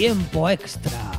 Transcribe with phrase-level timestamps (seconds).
[0.00, 1.12] tiempo extra.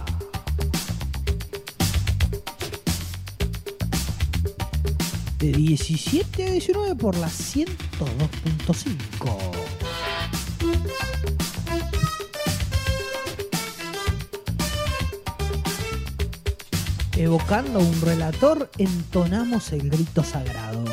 [5.37, 9.37] De 17 a 19 por la 102.5.
[17.17, 20.85] Evocando un relator, entonamos el grito sagrado.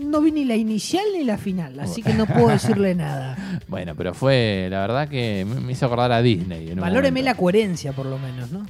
[0.00, 3.60] No vi ni la inicial ni la final, así que no puedo decirle nada.
[3.68, 6.74] Bueno, pero fue, la verdad que me hizo acordar a Disney.
[6.74, 8.66] Valóreme la coherencia, por lo menos, ¿no?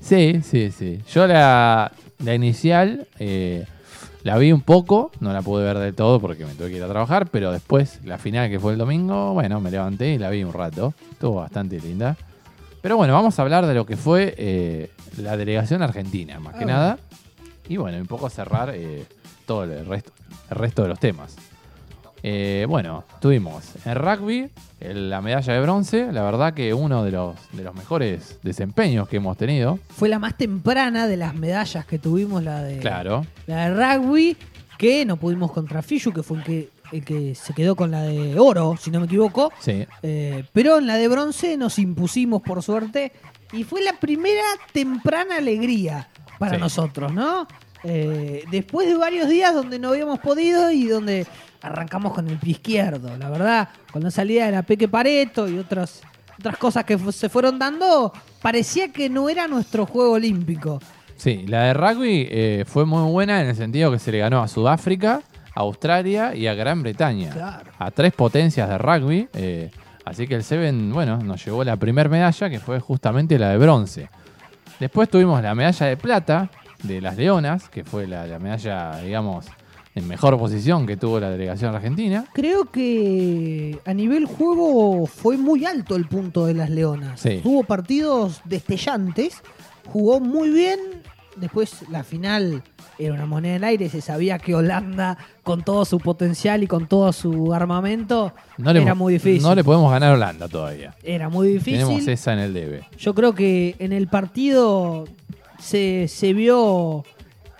[0.00, 1.00] Sí, sí, sí.
[1.12, 3.64] Yo la, la inicial eh,
[4.22, 6.82] la vi un poco, no la pude ver del todo porque me tuve que ir
[6.84, 10.30] a trabajar, pero después la final que fue el domingo, bueno, me levanté y la
[10.30, 10.94] vi un rato.
[11.10, 12.16] Estuvo bastante linda.
[12.84, 16.64] Pero bueno, vamos a hablar de lo que fue eh, la delegación argentina, más que
[16.64, 16.66] Ah.
[16.66, 16.98] nada.
[17.66, 19.06] Y bueno, un poco cerrar eh,
[19.46, 20.12] todo el resto,
[20.50, 21.34] el resto de los temas.
[22.22, 24.50] Eh, bueno, tuvimos en rugby
[24.80, 29.08] el- la medalla de bronce, la verdad que uno de los, de los mejores desempeños
[29.08, 29.78] que hemos tenido.
[29.88, 34.36] Fue la más temprana de las medallas que tuvimos, la de, Claro, la de rugby,
[34.76, 38.02] que no pudimos contra Fishu, que fue el que, el que se quedó con la
[38.02, 39.52] de oro, si no me equivoco.
[39.60, 39.86] sí.
[40.02, 43.12] Eh, pero en la de bronce nos impusimos por suerte
[43.52, 46.60] y fue la primera temprana alegría para Sí.
[46.60, 47.46] nosotros, ¿no?
[47.84, 51.26] Eh, después de varios días donde no habíamos podido y donde
[51.60, 55.58] arrancamos con el pie izquierdo, la verdad, con la salida de la Peque Pareto y
[55.58, 56.00] otras,
[56.38, 58.12] otras cosas que se fueron dando,
[58.42, 60.80] parecía que no era nuestro juego olímpico.
[61.16, 64.42] Sí, la de rugby eh, fue muy buena en el sentido que se le ganó
[64.42, 65.22] a Sudáfrica,
[65.54, 67.30] a Australia y a Gran Bretaña.
[67.30, 67.70] Claro.
[67.78, 69.28] A tres potencias de rugby.
[69.34, 69.70] eh,
[70.04, 73.58] así que el Seven, bueno, nos llevó la primera medalla, que fue justamente la de
[73.58, 74.10] bronce.
[74.80, 76.50] Después tuvimos la medalla de plata
[76.82, 79.46] de las Leonas, que fue la, la medalla, digamos,
[79.94, 82.26] en mejor posición que tuvo la delegación argentina.
[82.34, 87.20] Creo que a nivel juego fue muy alto el punto de las Leonas.
[87.20, 87.40] Sí.
[87.42, 89.40] Tuvo partidos destellantes,
[89.92, 90.80] jugó muy bien.
[91.36, 92.62] Después la final
[92.98, 96.66] era una moneda en el aire, se sabía que Holanda, con todo su potencial y
[96.66, 99.42] con todo su armamento, No le, era muy difícil.
[99.42, 100.94] No le podemos ganar a Holanda todavía.
[101.02, 101.80] Era muy difícil.
[101.80, 102.88] Tenemos esa en el debe.
[102.98, 105.04] Yo creo que en el partido
[105.58, 107.04] se, se vio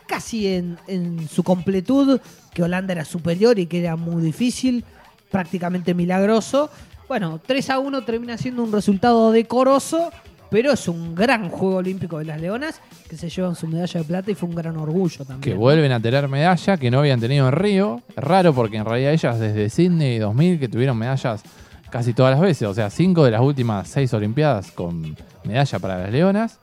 [0.07, 2.21] casi en, en su completud
[2.53, 4.85] que Holanda era superior y que era muy difícil,
[5.31, 6.71] prácticamente milagroso.
[7.09, 10.11] Bueno, 3 a 1 termina siendo un resultado decoroso,
[10.51, 14.05] pero es un gran juego olímpico de las Leonas que se llevan su medalla de
[14.07, 15.41] plata y fue un gran orgullo también.
[15.41, 18.03] Que vuelven a tener medalla que no habían tenido en Río.
[18.17, 21.43] Raro porque en realidad ellas desde Sydney 2000 que tuvieron medallas
[21.91, 22.69] casi todas las veces.
[22.69, 26.59] O sea, cinco de las últimas seis Olimpiadas con medalla para las Leonas.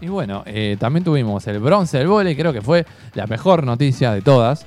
[0.00, 2.34] Y bueno, eh, también tuvimos el bronce del vóley.
[2.34, 4.64] Creo que fue la mejor noticia de todas.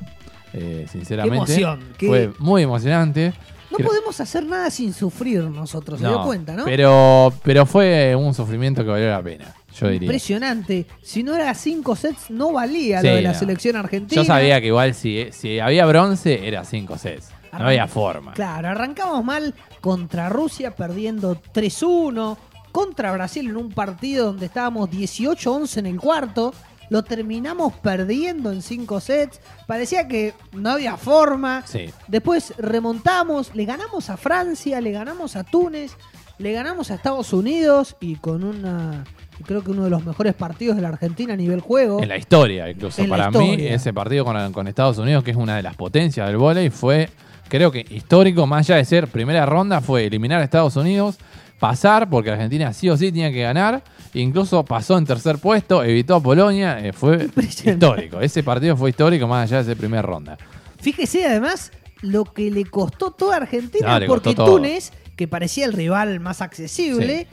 [0.53, 1.55] eh, sinceramente.
[1.55, 3.33] Qué emoción, qué- Fue muy emocionante.
[3.73, 6.63] No Creo- podemos hacer nada sin sufrir nosotros, se dio cuenta, ¿no?
[6.65, 10.05] Pero, pero fue un sufrimiento que valió la pena, yo diría.
[10.05, 10.85] Impresionante.
[11.01, 13.39] Si no era 5 sets, no valía Sí, lo de la no.
[13.39, 14.21] selección argentina.
[14.21, 17.29] Yo sabía que igual si, si había bronce era 5 sets.
[17.51, 18.33] No había forma.
[18.33, 22.37] Claro, arrancamos mal contra Rusia perdiendo 3-1,
[22.71, 26.53] contra Brasil en un partido donde estábamos 18-11 en el cuarto,
[26.93, 31.89] lo terminamos perdiendo en 5 sets, parecía que no había forma, Sí.
[32.07, 35.97] después remontamos, le ganamos a Francia, le ganamos a Túnez,
[36.37, 39.05] le ganamos a Estados Unidos y con una,
[39.43, 41.99] creo que uno de los mejores partidos de la Argentina a nivel juego.
[41.99, 43.01] En la historia, incluso.
[43.01, 45.75] En la Para mí, ese partido con, con Estados Unidos, que es una de las
[45.75, 47.09] potencias del vóley, fue
[47.53, 51.19] creo que histórico, más allá de ser primera ronda, fue eliminar a Estados Unidos,
[51.59, 53.83] pasar, porque Argentina sí o sí tenía que ganar,
[54.15, 58.19] incluso pasó en tercer puesto, evitó a Polonia, eh, fue histórico.
[58.21, 60.35] Ese partido fue histórico más allá de ser primera ronda.
[60.81, 61.71] Fíjese además
[62.01, 64.45] lo que le costó toda Argentina, No, porque costó.
[64.45, 67.27] Túnez, que parecía el rival más accesible,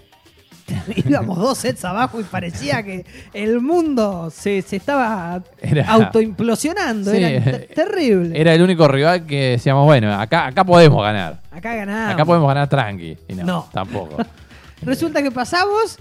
[0.97, 7.11] íbamos dos sets abajo y parecía que el mundo se, se estaba Era- autoimplosionando.
[7.11, 8.41] Sí, era te- terrible.
[8.41, 11.41] Era el único rival que decíamos, bueno, acá, acá podemos ganar.
[11.51, 12.15] Acá ganamos.
[12.15, 13.17] Acá podemos ganar tranqui.
[13.29, 13.69] Y no, No.
[13.73, 14.17] tampoco.
[14.83, 15.99] Resulta que pasamos.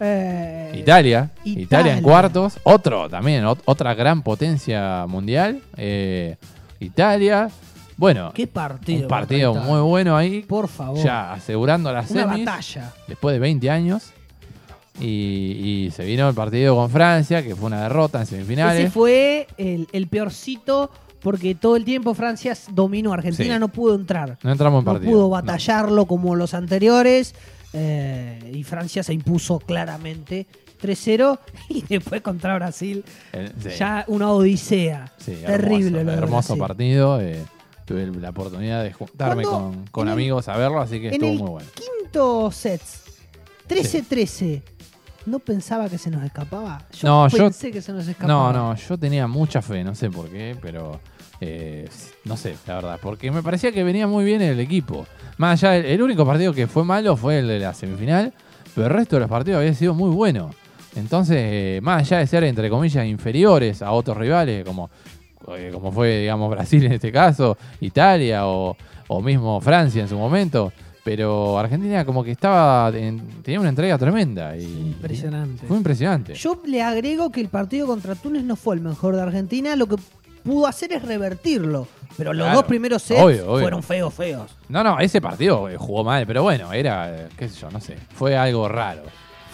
[0.00, 1.92] eh, Italia, Italia, Italia.
[1.96, 5.60] en cuartos, otro también, ot- otra gran potencia mundial.
[5.76, 6.36] eh,
[6.80, 7.48] Italia,
[7.96, 9.02] bueno, Qué partido.
[9.02, 11.02] un partido muy bueno ahí, Por favor.
[11.02, 12.92] ya asegurando las Una semis batalla.
[13.08, 14.12] después de 20 años.
[15.00, 15.06] Y,
[15.86, 18.92] y se vino el partido con Francia, que fue una derrota en Ese semifinales.
[18.92, 20.90] fue el, el peorcito
[21.20, 23.12] porque todo el tiempo Francia dominó.
[23.12, 23.60] Argentina Sí.
[23.60, 24.36] no pudo entrar.
[24.42, 25.12] No entramos en no partido.
[25.12, 25.28] pudo no.
[25.30, 27.34] batallarlo como los anteriores.
[27.72, 30.46] eh, y Francia se impuso claramente
[30.82, 31.38] 3-0.
[31.70, 33.02] Y después contra Brasil,
[33.32, 33.70] El- sí.
[33.78, 35.10] ya una odisea.
[35.16, 37.20] Sí, Terrible hermoso, lo hermoso partido.
[37.20, 37.42] eh,
[37.84, 41.14] tuve la oportunidad de juntarme con, con en el- amigos a verlo, así que En
[41.14, 41.68] estuvo el muy bueno.
[41.74, 42.80] quinto set,
[43.68, 44.62] 13-13,
[45.26, 46.82] ¿no pensaba que se nos escapaba?
[46.92, 48.52] Yo No, yo- pensé que se nos escapaba.
[48.52, 51.00] No, no, yo tenía mucha fe, no sé por qué, pero
[51.40, 51.88] eh,
[52.24, 55.06] no sé, la verdad, porque me parecía que venía muy bien el equipo.
[55.38, 58.32] Más allá, el, el único partido que fue malo fue el de la semifinal,
[58.74, 60.50] pero el resto de los partidos había sido muy bueno.
[60.94, 64.90] Entonces, eh, más allá de ser, entre comillas, inferiores a otros rivales, como,
[65.72, 68.76] como fue, digamos, Brasil en este caso, Italia o,
[69.08, 70.72] o mismo Francia en su momento,
[71.04, 74.56] pero Argentina como que estaba, en- tenía una entrega tremenda.
[74.56, 75.66] Y, Impresionante.
[75.66, 76.34] Fue impresionante.
[76.34, 79.74] Yo le agrego que el partido contra Túnez no fue el mejor de Argentina.
[79.76, 79.96] Lo que
[80.44, 81.88] pudo hacer es revertirlo.
[82.16, 82.58] Pero los Claro.
[82.58, 83.60] dos primeros sets Obvio, obvio.
[83.62, 84.50] fueron feos, feos.
[84.68, 87.80] No, no, ese partido eh, jugó mal, pero bueno, era, eh, qué sé yo, no
[87.80, 89.02] sé, fue algo raro.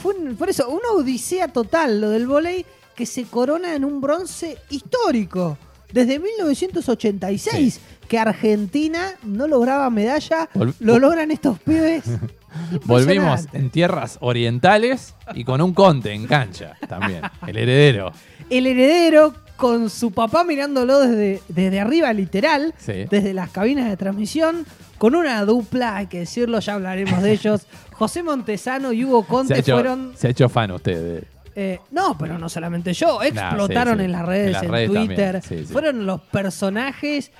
[0.03, 4.01] Fue un- por eso, una odisea total lo del volei que se corona en un
[4.01, 5.57] bronce histórico.
[5.93, 12.05] Desde 1986 que Argentina no lograba medalla, Vol- lo logran estos pibes.
[12.87, 18.13] Volvimos en tierras orientales y con un conte en cancha también, el heredero.
[18.51, 23.05] El heredero con su papá mirándolo desde, desde arriba, literal, Sí.
[23.11, 24.65] desde las cabinas de transmisión,
[24.99, 27.67] con una dupla, hay que decirlo, ya hablaremos de ellos.
[27.93, 30.13] José Montesano y Hugo Conte hecho, fueron.
[30.17, 31.21] se ha hecho fan usted.
[31.21, 31.25] de-
[31.61, 34.05] eh, no, pero no solamente yo, explotaron sí, sí.
[34.05, 35.43] en las redes, En en, las redes Twitter.
[35.43, 35.65] sí.
[35.65, 37.33] Fueron los personajes,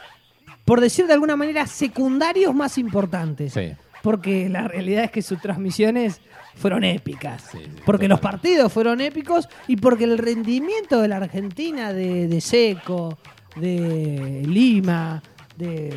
[0.65, 3.55] por decir de alguna manera, secundarios más importantes.
[4.03, 6.21] Porque la realidad es que sus transmisiones
[6.57, 7.45] fueron épicas.
[7.87, 13.19] Porque los partidos fueron épicos y porque el rendimiento de la Argentina, de, de Seco,
[13.55, 15.23] de Lima,
[15.57, 15.95] de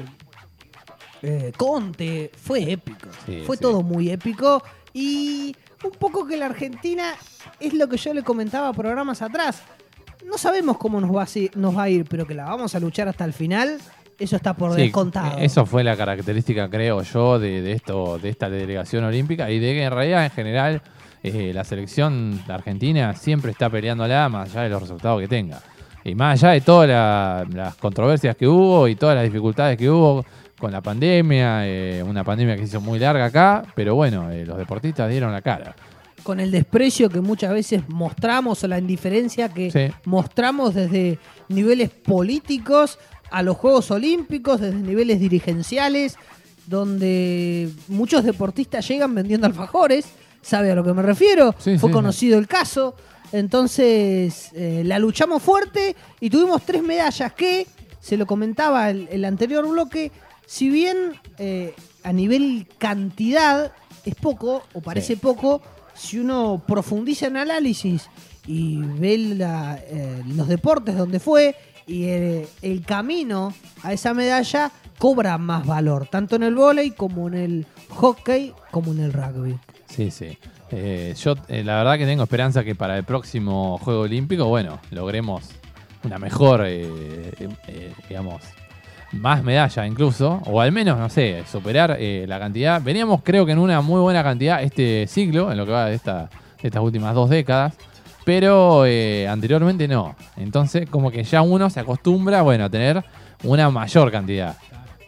[1.23, 3.07] eh, Conte, fue épico.
[3.47, 4.63] Fue todo muy épico.
[4.93, 7.13] Y un poco que la Argentina
[7.59, 9.61] es lo que yo le comentaba programas atrás.
[10.25, 12.79] No sabemos cómo nos va a, nos va a ir, pero que la vamos a
[12.79, 13.77] luchar hasta el final,
[14.19, 15.39] eso está por Sí, descontado.
[15.39, 19.73] Eso fue la característica, creo yo, de, de esto, de esta delegación olímpica y de
[19.73, 20.81] que en realidad, en general,
[21.23, 25.59] eh, la selección argentina siempre está peleándola más allá de los resultados que tenga.
[26.03, 29.89] Y más allá de todas la- las controversias que hubo y todas las dificultades que
[29.89, 30.23] hubo
[30.61, 34.45] con la pandemia, eh, una pandemia que se hizo muy larga acá, pero bueno, eh,
[34.45, 35.75] los deportistas dieron la cara.
[36.23, 39.91] con el desprecio que muchas veces mostramos o la indiferencia que Sí.
[40.05, 41.17] mostramos desde
[41.49, 42.99] niveles políticos
[43.31, 46.17] a los Juegos Olímpicos, desde niveles dirigenciales,
[46.67, 50.05] donde muchos deportistas llegan vendiendo alfajores,
[50.43, 51.55] ¿sabe a lo que me refiero?
[51.57, 52.93] Sí, Fue sí, conocido el caso.
[53.31, 57.65] Entonces, eh, la luchamos fuerte y tuvimos tres medallas que,
[57.99, 60.11] se lo comentaba el, el anterior bloque,
[60.51, 60.97] si bien
[61.37, 63.71] eh, a nivel cantidad
[64.03, 65.19] es poco, o parece Sí.
[65.21, 65.61] poco,
[65.93, 68.09] si uno profundiza en análisis
[68.45, 71.55] y ve la, eh, los deportes donde fue
[71.87, 77.29] y el, el camino a esa medalla, cobra más valor, tanto en el vóley como
[77.29, 79.57] en el hockey, como en el rugby.
[79.87, 80.37] Sí, sí.
[80.71, 84.79] Eh, yo eh, la verdad que tengo esperanza que para el próximo Juego Olímpico, bueno,
[84.91, 85.43] logremos
[86.03, 86.81] una mejor, eh,
[87.39, 88.41] eh, eh, digamos,
[89.13, 92.81] más medalla incluso, o al menos, no sé, superar eh, la cantidad.
[92.81, 95.95] Veníamos creo que en una muy buena cantidad este siglo, en lo que va de,
[95.95, 96.29] esta,
[96.61, 97.73] de estas últimas dos décadas,
[98.23, 100.15] pero eh, anteriormente no.
[100.37, 103.03] Entonces como que ya uno se acostumbra, bueno, a tener
[103.43, 104.55] una mayor cantidad.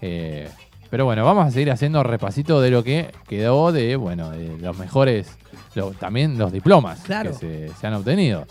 [0.02, 0.50] Eh,
[0.90, 4.78] pero bueno, vamos a seguir haciendo repasito de lo que quedó de, bueno, de los
[4.78, 5.38] mejores,
[5.76, 7.32] lo- también los diplomas Claro.
[7.32, 8.46] que se, se han obtenido.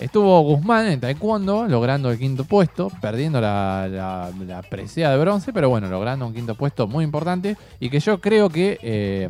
[0.00, 5.52] Estuvo Guzmán en taekwondo, logrando el quinto puesto, perdiendo la, la, la presea de bronce,
[5.52, 9.28] pero bueno, logrando un quinto puesto muy importante y que yo creo que eh,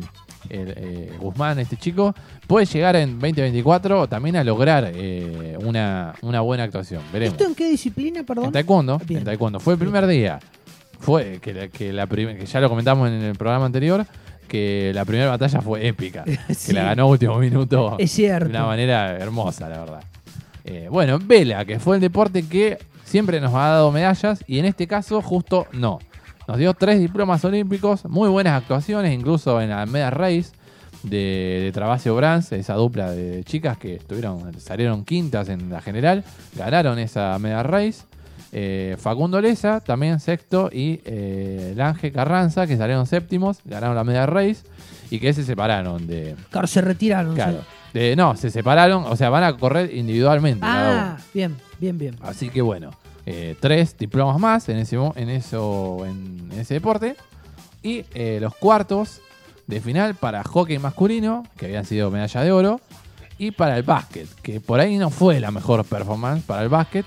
[0.49, 2.13] el, eh, Guzmán, este chico,
[2.45, 7.01] puede llegar en 2024 también a lograr eh, una, una buena actuación.
[7.11, 7.33] Veremos.
[7.33, 8.45] ¿Esto en qué disciplina, perdón?
[8.45, 9.19] En taekwondo, Bien.
[9.21, 9.59] en taekwondo.
[9.59, 10.39] Fue el primer día.
[10.99, 14.05] Fue que, la- que, la que ya lo comentamos en el programa anterior,
[14.47, 16.23] que la primera batalla fue épica.
[16.25, 16.67] Sí.
[16.67, 18.45] Que la ganó último minuto Es cierto.
[18.45, 20.03] de una manera hermosa, la verdad.
[20.69, 24.65] Eh, bueno, Vela, que fue el deporte que siempre nos ha dado medallas y en
[24.65, 25.97] este caso justo no.
[26.47, 30.51] Nos dio tres diplomas olímpicos, muy buenas actuaciones, incluso en la media race
[31.01, 36.23] de, de Brands, esa dupla de chicas que estuvieron, salieron quintas en la general,
[36.55, 38.03] ganaron esa media race.
[38.51, 44.25] Eh, Facundo Leza, también sexto, y eh, Lange Carranza, que salieron séptimos, ganaron la media
[44.25, 44.57] race
[45.11, 47.35] y que se separaron de, Claro, se retiraron.
[47.35, 47.59] Claro.
[47.61, 47.99] sí.
[47.99, 50.65] De- no, se separaron, o sea, van a correr individualmente.
[50.67, 52.15] Ah, bien, bien, bien.
[52.21, 52.91] Así que bueno,
[53.25, 57.15] eh, tres diplomas más en ese, en eso, en ese deporte.
[57.83, 59.21] Y eh, los cuartos
[59.67, 62.81] de final para hockey masculino, que habían sido medalla de oro.
[63.37, 67.05] Y para el básquet, que por ahí no fue la mejor performance para el básquet.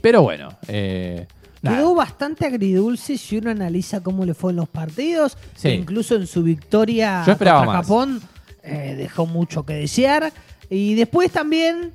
[0.00, 1.26] Pero bueno, eh.
[1.60, 5.36] Quedó bastante agridulce si uno analiza cómo le fue en los partidos.
[5.56, 5.68] Sí.
[5.68, 7.84] e incluso en su victoria contra más.
[7.86, 8.22] Japón
[8.62, 10.32] eh, dejó mucho que desear.
[10.70, 11.92] Y después también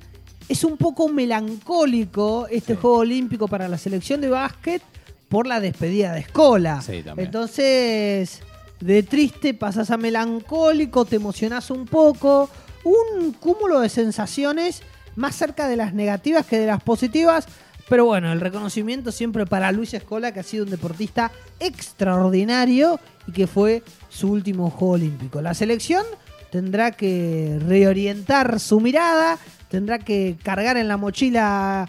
[0.48, 2.78] es un poco melancólico este Sí.
[2.80, 4.82] Juego Olímpico para la selección de básquet
[5.28, 6.82] por la despedida de Escola.
[6.82, 7.26] Sí, también.
[7.26, 8.42] Entonces,
[8.80, 12.50] de triste pasas a melancólico, te emocionás un poco.
[12.84, 14.82] Un cúmulo de sensaciones
[15.16, 17.46] más cerca de las negativas que de las positivas.
[17.88, 23.32] Pero bueno, el reconocimiento siempre para Luis Escola, que ha sido un deportista extraordinario y
[23.32, 25.42] que fue su último Juego Olímpico.
[25.42, 26.04] La selección
[26.50, 29.38] tendrá que reorientar su mirada,
[29.68, 31.88] tendrá que cargar en la mochila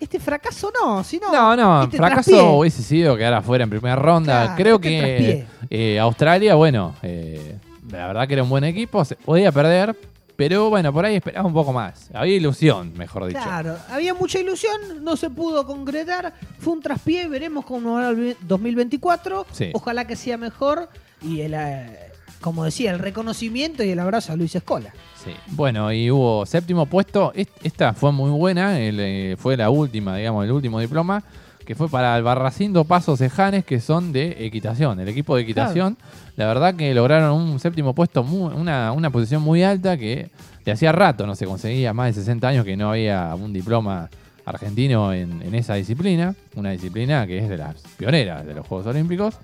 [0.00, 2.48] este fracaso no, sino No, no, este fracaso traspié.
[2.58, 4.42] hubiese sido quedar afuera en primera ronda.
[4.42, 7.56] Claro, Creo este que eh, Australia, bueno, eh,
[7.90, 9.96] la verdad que era un buen equipo, se podía perder,
[10.36, 12.10] pero bueno, por ahí esperaba un poco más.
[12.12, 13.40] Había ilusión, mejor dicho.
[13.42, 18.36] Claro, había mucha ilusión, no se pudo concretar, fue un traspié, veremos cómo va el
[18.40, 19.70] 2024, Sí.
[19.74, 20.88] ojalá que sea mejor
[21.22, 21.98] y el, eh,
[22.40, 24.92] como decía, el reconocimiento y el abrazo a Luis Escola.
[25.24, 25.30] Sí.
[25.48, 27.32] Bueno, y hubo séptimo puesto.
[27.34, 31.22] Est- Esta fue muy buena, el, eh, fue la última, digamos, el último diploma,
[31.64, 35.96] que fue para Albarracindo Pasos Ejanes, que son de equitación, el equipo de equitación.
[36.36, 40.30] La verdad que lograron un séptimo puesto, muy- una, una posición muy alta que
[40.64, 44.08] de hacía rato no se conseguía, más de 60 años que no había un diploma
[44.46, 48.86] argentino en, en esa disciplina, una disciplina que es de las pioneras de los Juegos
[48.86, 49.34] Olímpicos.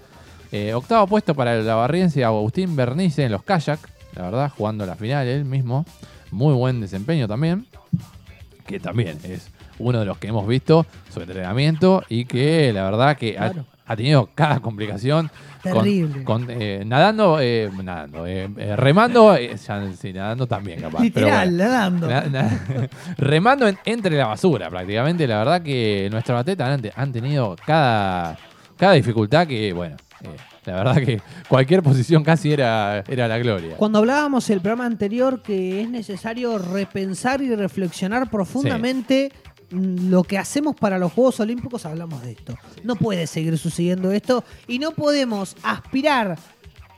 [0.52, 3.78] Eh, octavo puesto para el lavarriense Agustín Bernice en los kayak,
[4.16, 5.86] la verdad, jugando la final él mismo.
[6.32, 7.66] Muy buen desempeño también,
[8.66, 9.48] que también es
[9.80, 13.64] uno de los que hemos visto su entrenamiento y que la verdad que ha- Claro.
[13.86, 15.30] ha, tenido cada complicación.
[15.62, 16.24] Terrible.
[16.24, 19.58] con, eh, nadando, eh, nadando, eh, remando, ya,
[19.94, 21.02] sí, nadando también capaz.
[21.02, 21.64] Literal, bueno.
[21.64, 22.06] nadando.
[22.08, 22.60] Na- na-
[23.18, 25.26] remando en- entre la basura prácticamente.
[25.26, 28.38] La verdad que nuestros atletas han, han tenido cada,
[28.78, 29.96] cada dificultad que, bueno,
[30.64, 33.76] la verdad que cualquier posición casi era, era la gloria.
[33.76, 39.30] Cuando hablábamos el programa anterior que es necesario repensar y reflexionar profundamente
[39.70, 42.56] lo que hacemos para los Juegos Olímpicos, hablamos de esto.
[42.82, 46.38] No puede seguir sucediendo esto y no podemos aspirar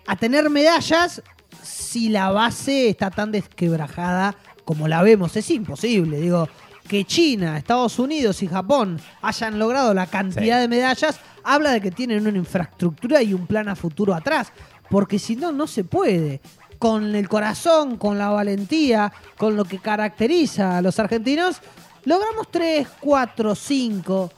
[0.07, 1.23] a tener medallas
[1.63, 5.37] si la base está tan desquebrajada como la vemos.
[5.37, 6.49] Es imposible, digo.
[6.89, 10.61] Que China, Estados Unidos y Japón hayan logrado la cantidad Sí.
[10.63, 14.53] de medallas, habla de que tienen una infraestructura y un plan a futuro atrás.
[14.91, 16.41] Porque si no, no se puede.
[16.79, 21.61] Con el corazón, con la valentía, con lo que caracteriza a los argentinos,
[22.05, 24.31] logramos 3, 4, 5,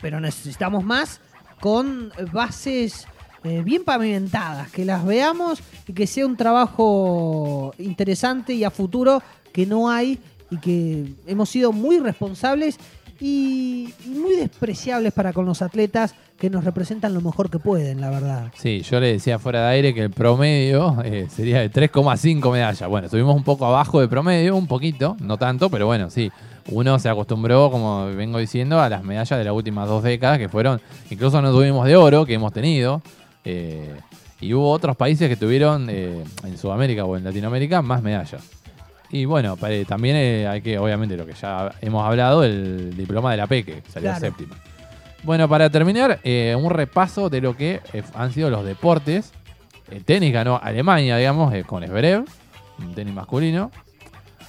[0.00, 1.20] pero necesitamos más
[1.60, 3.06] con bases
[3.42, 9.22] eh, bien pavimentadas, que las veamos y que sea un trabajo interesante y a futuro
[9.52, 10.18] que no hay
[10.50, 12.78] y que hemos sido muy responsables
[13.20, 18.00] y, y muy despreciables para con los atletas que nos representan lo mejor que pueden,
[18.00, 18.50] la verdad.
[18.56, 22.88] Sí, yo le decía fuera de aire que el promedio eh, sería de 3,5 medallas.
[22.88, 26.30] Bueno, estuvimos un poco abajo de promedio, un poquito, no tanto, pero bueno, sí.
[26.70, 30.48] Uno se acostumbró, como vengo diciendo, a las medallas de las últimas dos décadas, que
[30.48, 33.00] fueron, incluso no tuvimos de oro, que hemos tenido.
[33.44, 33.94] eh,
[34.40, 38.42] y hubo otros países que tuvieron, eh, en Sudamérica o en Latinoamérica, más medallas.
[39.10, 43.46] Y bueno, también hay que, obviamente, lo que ya hemos hablado, el diploma de la
[43.46, 44.20] PEque, que salió Claro.
[44.20, 44.56] séptima.
[45.24, 49.32] Bueno, para terminar, eh, un repaso de lo que eh, han sido los deportes.
[49.90, 52.24] El tenis ganó Alemania, digamos, eh, con Zverev,
[52.78, 53.70] un tenis masculino.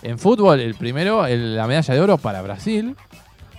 [0.01, 2.95] En fútbol, el primero, el- la medalla de oro para Brasil,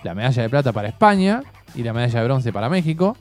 [0.03, 1.41] la medalla de plata para España
[1.75, 3.17] y la medalla de bronce para México.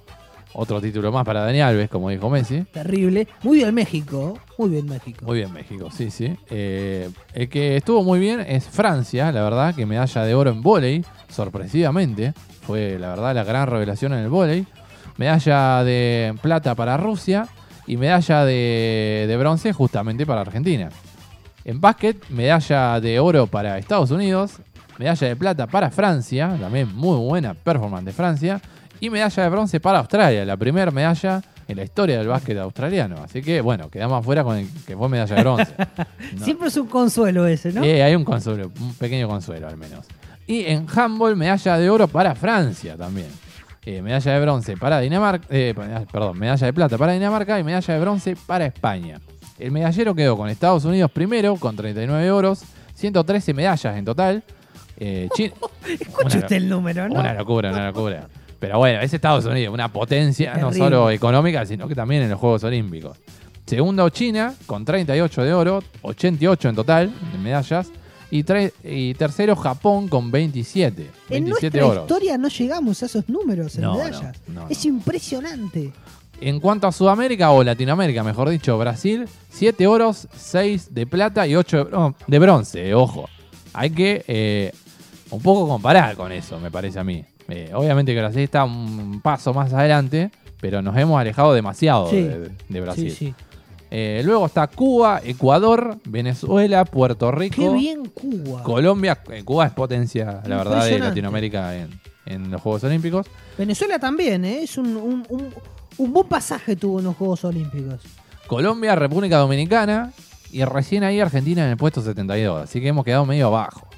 [0.58, 2.62] Otro título más para Dani Alves, como dijo Messi.
[2.72, 3.28] Terrible.
[3.42, 4.38] Muy bien México.
[4.58, 5.24] Muy bien México.
[5.26, 6.34] Muy bien, México, sí, sí.
[6.48, 10.62] Eh, el que estuvo muy bien es Francia, la verdad, que medalla de oro en
[10.62, 12.32] vóley, sorpresivamente.
[12.66, 14.66] Fue, la verdad, la gran revelación en el vóley.
[15.16, 17.48] Medalla de plata para Rusia
[17.86, 20.90] y medalla de, de bronce justamente para Argentina.
[21.64, 24.58] En básquet, medalla de oro para Estados Unidos,
[24.98, 28.60] medalla de plata para Francia, también muy buena performance de Francia,
[29.00, 33.16] y medalla de bronce para Australia, la primera medalla en la historia del básquet australiano.
[33.22, 35.74] Así que, bueno, quedamos afuera con el que fue medalla de bronce.
[36.36, 36.44] No.
[36.44, 37.82] Siempre es un consuelo ese, ¿no?
[37.82, 40.06] Eh, hay un consuelo, un pequeño consuelo al menos.
[40.46, 43.28] Y en handball, medalla de oro para Francia también.
[43.84, 45.74] Eh, medalla de bronce para Dinamarca, eh,
[46.10, 49.20] perdón, medalla de plata para Dinamarca y medalla de bronce para España.
[49.58, 52.62] El medallero quedó con Estados Unidos primero, con 39 oros,
[52.94, 54.42] 113 medallas en total.
[54.98, 55.28] Eh,
[56.18, 57.20] una- usted el número, ¿no?
[57.20, 58.26] una locura, una locura.
[58.58, 62.40] Pero bueno, es Estados Unidos, una potencia no solo económica, sino que también en los
[62.40, 63.18] Juegos Olímpicos.
[63.66, 67.88] Segundo, China, con 38 de oro, 88 en total de medallas.
[68.30, 68.44] Y,
[68.84, 71.02] y tercero, Japón, con 27.
[71.02, 72.02] En 27 nuestra oros.
[72.04, 74.36] historia no llegamos a esos números en No, medallas.
[74.48, 75.92] no, no, es impresionante.
[76.40, 81.54] En cuanto a Sudamérica o Latinoamérica, mejor dicho, Brasil, 7 oros, 6 de plata y
[81.56, 82.94] 8 de, bron- de bronce.
[82.94, 83.28] Ojo,
[83.72, 84.72] hay que eh,
[85.30, 87.24] un poco comparar con eso, me parece a mí.
[87.48, 90.30] Eh, obviamente que Brasil está un paso más adelante,
[90.60, 92.20] pero nos hemos alejado demasiado Sí.
[92.22, 93.10] de, de Brasil.
[93.10, 93.34] Sí, sí.
[93.98, 98.62] Eh, luego está Cuba, Ecuador, Venezuela, Puerto Qué Rico, bien Cuba.
[98.62, 99.18] Colombia.
[99.30, 100.98] Eh, Cuba es potencia, la verdad, de.
[100.98, 103.26] Latinoamérica en, en los Juegos Olímpicos.
[103.56, 104.64] Venezuela también, ¿eh?
[104.64, 105.54] Es un, un, un-
[105.96, 108.00] un buen pasaje tuvo en los Juegos Olímpicos.
[108.46, 110.12] Colombia, República Dominicana
[110.52, 112.64] y recién ahí Argentina en el puesto 72.
[112.64, 113.88] Así que hemos quedado medio abajo.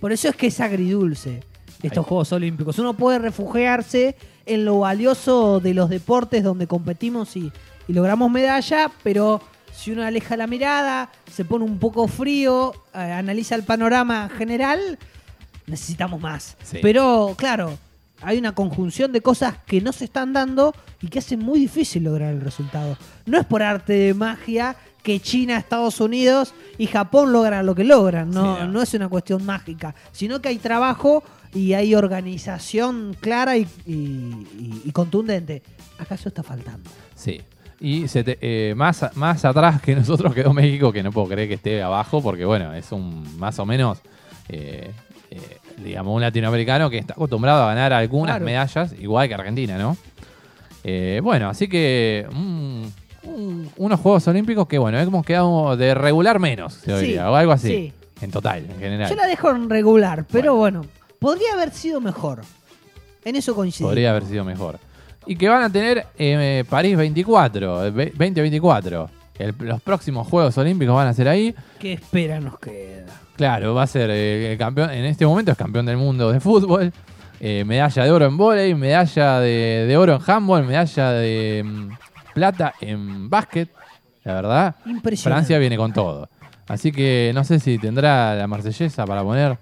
[0.00, 1.44] Por eso es que es agridulce
[1.80, 2.08] estos Ahí.
[2.08, 2.76] Juegos Olímpicos.
[2.80, 4.16] Uno puede refugiarse
[4.46, 7.52] en lo valioso de los deportes donde competimos y,
[7.88, 9.40] y logramos medalla, pero
[9.72, 14.98] si uno aleja la mirada, se pone un poco frío, eh, analiza el panorama general,
[15.66, 16.56] necesitamos más.
[16.62, 16.78] Sí.
[16.82, 17.78] Pero claro,
[18.22, 22.04] hay una conjunción de cosas que no se están dando y que hacen muy difícil
[22.04, 22.96] lograr el resultado.
[23.26, 27.84] No es por arte de magia que China, Estados Unidos y Japón logran lo que
[27.84, 28.68] logran, no, Sí, no.
[28.68, 31.22] no es una cuestión mágica, sino que hay trabajo
[31.54, 35.62] y hay organización clara y, y- y- y contundente.
[35.98, 36.90] Acá eso está faltando.
[37.14, 37.40] Sí.
[37.80, 41.48] Y se te- eh, más, más atrás que nosotros quedó México, que no puedo creer
[41.48, 43.98] que esté abajo, porque bueno, es un más o menos,
[44.48, 44.90] eh,
[45.30, 48.44] eh, digamos, un latinoamericano que está acostumbrado a ganar algunas Claro.
[48.46, 49.96] medallas, igual que Argentina, ¿no?
[50.84, 52.82] Eh, bueno, así que mm,
[53.24, 57.34] un- unos Juegos Olímpicos que, bueno, hemos quedado de regular menos, se Sí, diría, o
[57.34, 57.92] algo así, sí.
[58.22, 59.10] en total, en general.
[59.10, 60.86] Yo la dejo en regular, pero bueno,
[61.18, 62.40] podría haber sido mejor.
[63.24, 63.88] En eso coincido.
[63.88, 64.78] Podría haber sido mejor.
[65.26, 69.10] Y que van a tener eh, París 24, eh, ve- 2024.
[69.38, 71.54] El- los próximos Juegos Olímpicos van a ser ahí.
[71.78, 73.06] ¿Qué espera nos queda?
[73.36, 74.90] Claro, va a ser eh, el campeón.
[74.90, 76.92] En este momento es campeón del mundo de fútbol.
[77.40, 81.88] eh, medalla de oro en vóley, medalla de, de oro en handball, medalla de mm,
[82.32, 83.68] plata en básquet.
[84.24, 85.20] La verdad, Impresionante.
[85.46, 86.28] Francia viene con todo.
[86.68, 89.58] Así que no sé si tendrá la marsellesa para poner.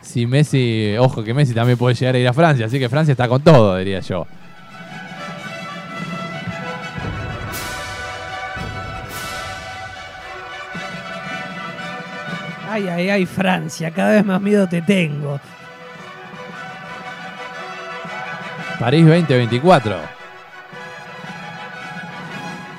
[0.00, 3.12] Si Messi, ojo que Messi también puede llegar a ir a Francia, así que Francia
[3.12, 4.26] está con todo, diría yo.
[12.72, 15.38] Ay, ay, ay, Francia, cada vez más miedo te tengo.
[18.80, 19.96] París 2024.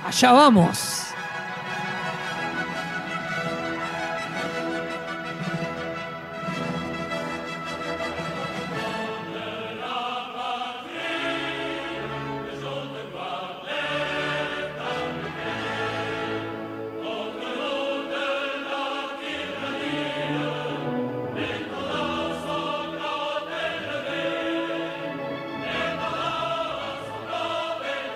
[0.03, 1.02] Allá vamos.